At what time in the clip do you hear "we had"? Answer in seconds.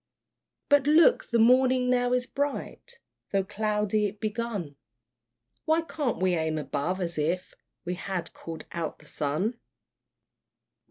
7.85-8.33